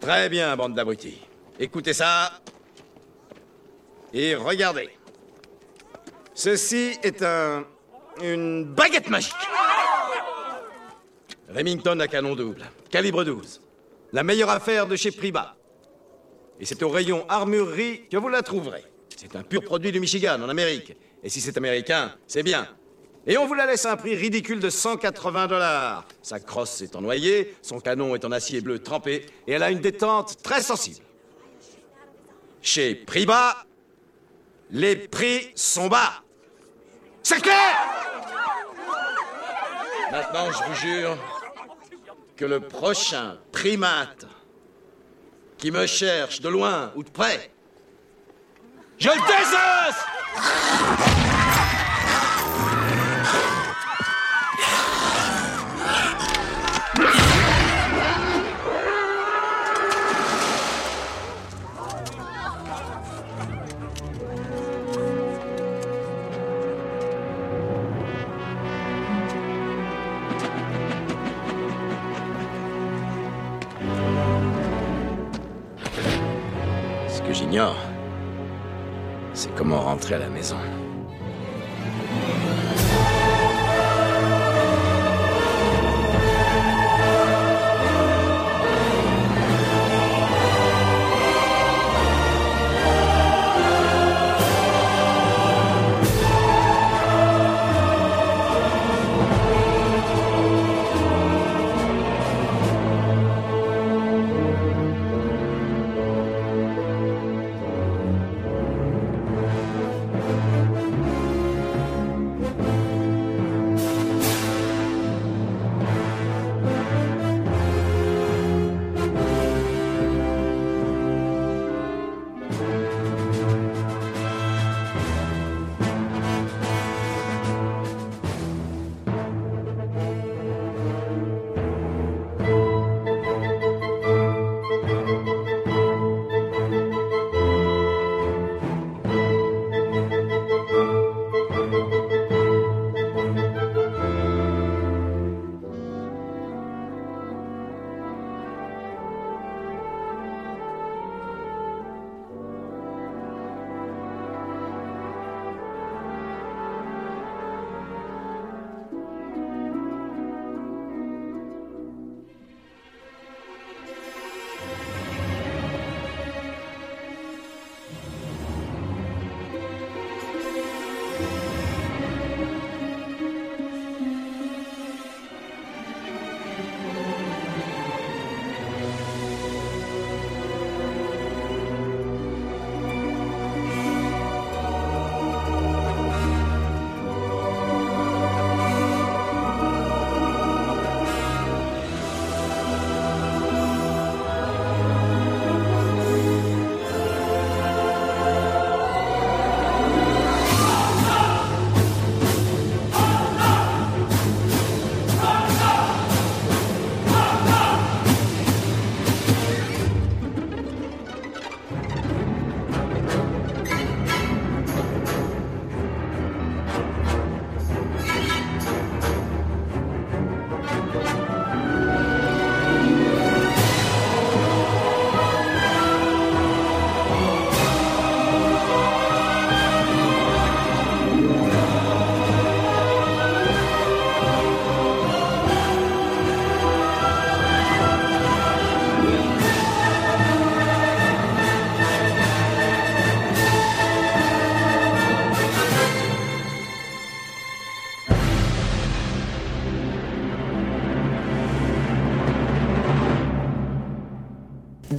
Très 0.00 0.28
bien, 0.28 0.56
bande 0.56 0.74
d'abrutis. 0.74 1.20
Écoutez 1.58 1.92
ça. 1.92 2.40
Et 4.14 4.34
regardez. 4.34 4.88
Ceci 6.38 6.96
est 7.02 7.20
un. 7.24 7.64
une 8.22 8.64
baguette 8.64 9.10
magique. 9.10 9.34
Remington 11.52 11.98
à 11.98 12.06
canon 12.06 12.36
double, 12.36 12.62
calibre 12.90 13.24
12. 13.24 13.60
La 14.12 14.22
meilleure 14.22 14.50
affaire 14.50 14.86
de 14.86 14.94
chez 14.94 15.10
Priba. 15.10 15.56
Et 16.60 16.64
c'est 16.64 16.80
au 16.84 16.90
rayon 16.90 17.26
armurerie 17.28 18.02
que 18.08 18.16
vous 18.16 18.28
la 18.28 18.42
trouverez. 18.42 18.84
C'est 19.16 19.34
un 19.34 19.42
pur 19.42 19.64
produit 19.64 19.90
du 19.90 19.98
Michigan, 19.98 20.40
en 20.40 20.48
Amérique. 20.48 20.94
Et 21.24 21.28
si 21.28 21.40
c'est 21.40 21.56
américain, 21.56 22.14
c'est 22.28 22.44
bien. 22.44 22.68
Et 23.26 23.36
on 23.36 23.44
vous 23.48 23.54
la 23.54 23.66
laisse 23.66 23.84
à 23.84 23.94
un 23.94 23.96
prix 23.96 24.14
ridicule 24.14 24.60
de 24.60 24.70
180 24.70 25.48
dollars. 25.48 26.06
Sa 26.22 26.38
crosse 26.38 26.82
est 26.82 26.94
en 26.94 27.00
noyer, 27.00 27.56
son 27.62 27.80
canon 27.80 28.14
est 28.14 28.24
en 28.24 28.30
acier 28.30 28.60
bleu 28.60 28.78
trempé, 28.78 29.26
et 29.48 29.54
elle 29.54 29.64
a 29.64 29.72
une 29.72 29.80
détente 29.80 30.40
très 30.40 30.62
sensible. 30.62 31.04
Chez 32.62 32.94
Priba, 32.94 33.56
les 34.70 34.94
prix 34.94 35.50
sont 35.56 35.88
bas. 35.88 36.22
C'est 37.22 37.40
clair 37.40 37.76
Maintenant, 40.10 40.50
je 40.50 40.68
vous 40.68 40.74
jure 40.74 41.16
que 42.36 42.44
le 42.44 42.60
prochain 42.60 43.38
primate 43.52 44.26
qui 45.58 45.70
me 45.70 45.86
cherche 45.86 46.40
de 46.40 46.48
loin 46.48 46.92
ou 46.94 47.02
de 47.02 47.10
près, 47.10 47.50
je 48.98 49.08
le 49.08 49.14
désosse 49.14 51.17
C'est 79.32 79.54
comment 79.54 79.80
rentrer 79.80 80.16
à 80.16 80.18
la 80.18 80.28
maison. 80.28 80.56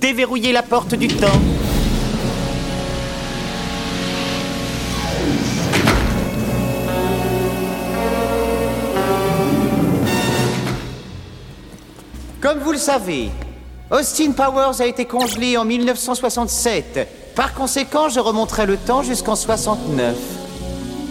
Déverrouiller 0.10 0.52
la 0.52 0.64
porte 0.64 0.96
du 0.96 1.08
temps. 1.08 1.28
Comme 12.42 12.58
vous 12.58 12.72
le 12.72 12.80
savez, 12.80 13.30
Austin 13.92 14.32
Powers 14.32 14.82
a 14.82 14.88
été 14.88 15.06
congelé 15.06 15.58
en 15.58 15.66
1967. 15.66 17.08
Par 17.36 17.54
conséquent, 17.54 18.10
je 18.10 18.20
remonterai 18.20 18.66
le 18.66 18.78
temps 18.78 19.04
jusqu'en 19.04 19.36
69. 19.36 20.16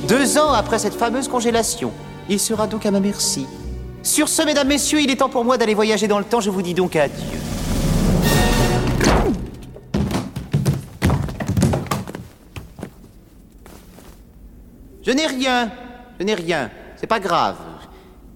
Deux 0.09 0.39
ans 0.39 0.53
après 0.53 0.81
cette 0.81 0.95
fameuse 0.95 1.29
congélation. 1.29 1.93
Il 2.29 2.41
sera 2.41 2.67
donc 2.67 2.85
à 2.85 2.91
ma 2.91 2.99
merci. 2.99 3.47
Sur 4.03 4.29
ce, 4.29 4.43
mesdames, 4.43 4.67
messieurs, 4.67 5.01
il 5.01 5.11
est 5.13 5.17
temps 5.17 5.29
pour 5.29 5.45
moi 5.45 5.57
d'aller 5.57 5.75
voyager 5.75 6.09
dans 6.09 6.19
le 6.19 6.25
temps. 6.25 6.41
Je 6.41 6.51
vous 6.51 6.63
dis 6.63 6.75
donc 6.75 6.97
adieu. 6.97 7.38
Je 15.09 15.15
n'ai 15.15 15.27
rien. 15.27 15.73
Je 16.21 16.25
n'ai 16.25 16.35
rien. 16.35 16.71
C'est 16.97 17.07
pas 17.07 17.19
grave. 17.19 17.57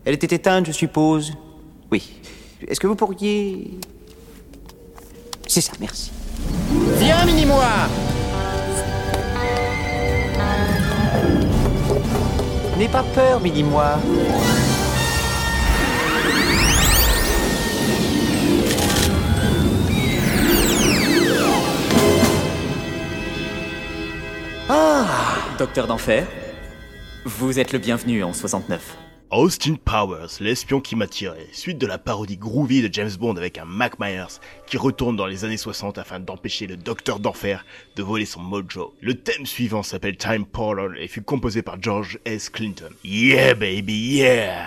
Elle 0.07 0.15
était 0.15 0.35
éteinte, 0.35 0.65
je 0.65 0.73
suppose. 0.73 1.35
Oui. 1.91 2.15
Est-ce 2.67 2.81
que 2.81 2.87
vous 2.87 2.95
pourriez... 2.95 3.79
C'est 5.47 5.61
ça, 5.61 5.73
merci. 5.79 6.11
Viens, 6.97 7.27
mini-moi 7.27 7.63
N'aie 12.79 12.89
pas 12.89 13.03
peur, 13.03 13.39
mini-moi. 13.43 13.99
Ah 24.71 25.05
Docteur 25.59 25.87
d'enfer, 25.87 26.27
vous 27.25 27.59
êtes 27.59 27.73
le 27.73 27.79
bienvenu 27.79 28.25
en 28.25 28.33
69. 28.33 28.97
Austin 29.31 29.77
Powers, 29.83 30.41
l'espion 30.41 30.81
qui 30.81 30.97
m'a 30.97 31.07
tiré, 31.07 31.47
suite 31.53 31.79
de 31.79 31.87
la 31.87 31.97
parodie 31.97 32.37
groovy 32.37 32.83
de 32.83 32.93
James 32.93 33.13
Bond 33.19 33.37
avec 33.37 33.57
un 33.59 33.65
Mac 33.65 33.99
Myers 33.99 34.41
qui 34.67 34.77
retourne 34.77 35.17
dans 35.17 35.27
les 35.27 35.45
années 35.45 35.57
60 35.57 35.99
afin 35.99 36.21
d'empêcher 36.21 36.67
le 36.67 36.77
Docteur 36.77 37.19
d'Enfer 37.19 37.65
de 37.97 38.03
voler 38.03 38.27
son 38.27 38.41
mojo. 38.41 38.95
Le 39.01 39.15
thème 39.15 39.47
suivant 39.47 39.83
s'appelle 39.83 40.17
Time 40.17 40.45
Portal 40.45 40.99
et 40.99 41.09
fut 41.09 41.23
composé 41.23 41.63
par 41.63 41.81
George 41.81 42.19
S. 42.25 42.51
Clinton. 42.51 42.91
Yeah 43.05 43.55
baby, 43.55 44.17
yeah 44.17 44.67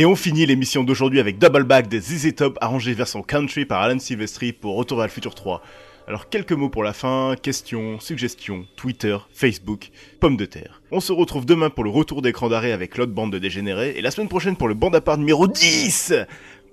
Et 0.00 0.06
on 0.06 0.16
finit 0.16 0.46
l'émission 0.46 0.82
d'aujourd'hui 0.82 1.20
avec 1.20 1.38
Double 1.38 1.64
Back 1.64 1.86
des 1.86 2.00
ZZ 2.00 2.34
Top 2.34 2.56
arrangé 2.62 2.94
version 2.94 3.22
country 3.22 3.66
par 3.66 3.82
Alan 3.82 3.98
Silvestri 3.98 4.54
pour 4.54 4.74
Retour 4.76 5.02
à 5.02 5.04
le 5.04 5.10
futur 5.10 5.34
3. 5.34 5.60
Alors 6.08 6.30
quelques 6.30 6.52
mots 6.52 6.70
pour 6.70 6.82
la 6.82 6.94
fin, 6.94 7.34
questions, 7.42 8.00
suggestions, 8.00 8.64
Twitter, 8.76 9.18
Facebook, 9.30 9.90
pommes 10.18 10.38
de 10.38 10.46
terre. 10.46 10.80
On 10.90 11.00
se 11.00 11.12
retrouve 11.12 11.44
demain 11.44 11.68
pour 11.68 11.84
le 11.84 11.90
retour 11.90 12.22
d'écran 12.22 12.48
d'arrêt 12.48 12.72
avec 12.72 12.96
l'autre 12.96 13.12
bande 13.12 13.30
de 13.30 13.38
dégénérés 13.38 13.92
et 13.94 14.00
la 14.00 14.10
semaine 14.10 14.30
prochaine 14.30 14.56
pour 14.56 14.68
le 14.68 14.74
bande 14.74 14.96
à 14.96 15.02
part 15.02 15.18
numéro 15.18 15.46
10 15.46 16.14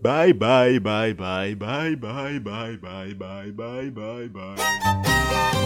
Bye 0.01 0.31
bye 0.31 0.79
bye 0.79 1.13
bye 1.13 1.53
bye 1.53 1.97
bye 1.97 2.39
bye 2.39 2.77
bye 2.77 3.13
bye 3.13 3.51
bye 3.51 3.91
bye 3.91 4.29
bye 4.29 5.56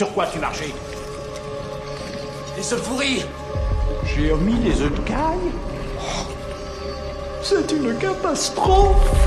Sur 0.00 0.14
quoi 0.14 0.26
tu 0.32 0.38
marchais 0.38 0.72
Les 2.56 2.72
œufs 2.72 2.82
pourris. 2.88 3.22
J'ai 4.06 4.32
omis 4.32 4.56
les 4.64 4.80
œufs 4.80 4.90
de 4.90 5.00
caille. 5.00 5.52
C'est 7.42 7.70
une 7.70 7.94
catastrophe 7.98 9.19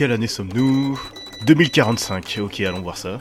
quelle 0.00 0.12
année 0.12 0.28
sommes-nous? 0.28 0.98
2045. 1.44 2.38
Ok, 2.40 2.60
allons 2.60 2.80
voir 2.80 2.96
ça. 2.96 3.18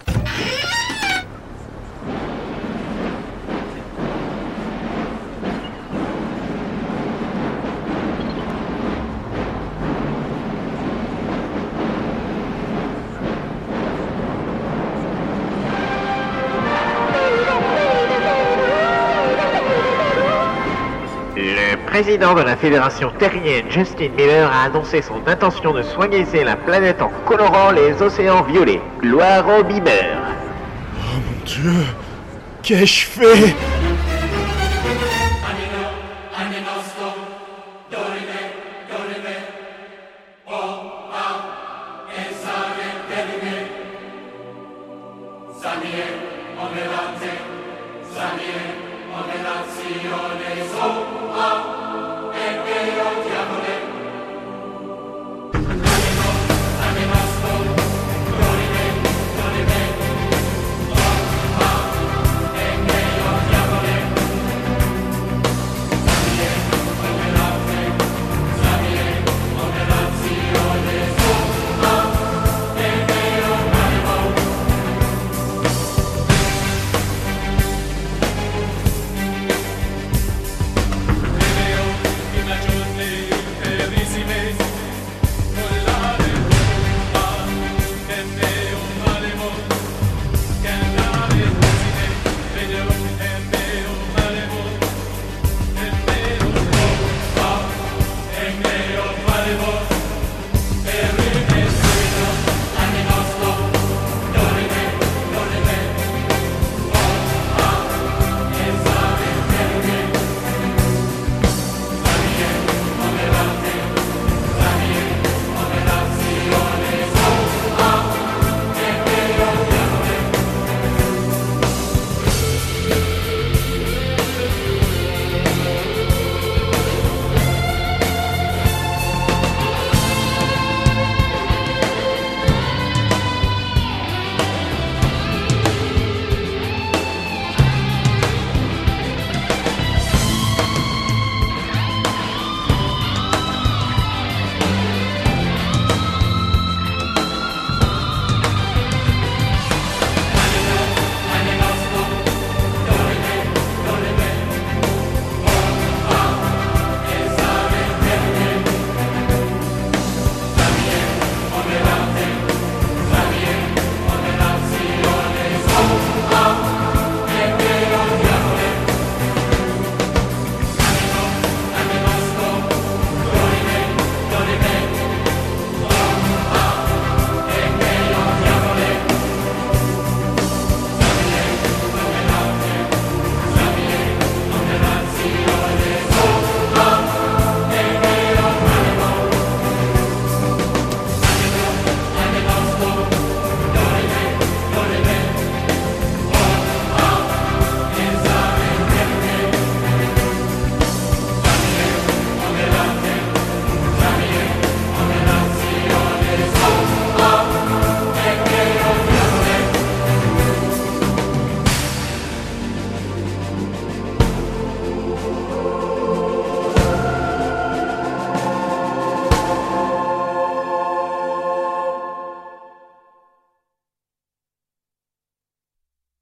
Président 22.10 22.34
de 22.34 22.42
la 22.42 22.56
Fédération 22.56 23.12
terrienne, 23.20 23.66
Justin 23.70 24.10
Miller, 24.18 24.50
a 24.52 24.64
annoncé 24.64 25.04
son 25.04 25.22
intention 25.28 25.74
de 25.74 25.84
soigner 25.84 26.26
la 26.44 26.56
planète 26.56 27.04
en 27.04 27.12
colorant 27.28 27.70
les 27.70 28.02
océans 28.02 28.42
violets. 28.42 28.82
Gloire 29.00 29.46
au 29.60 29.64
Bieber. 29.64 30.18
Oh 30.98 31.20
mon 31.24 31.46
dieu 31.46 31.86
Qu'ai-je 32.64 33.06
fait? 33.06 33.56